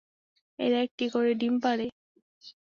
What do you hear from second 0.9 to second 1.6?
করে ডিম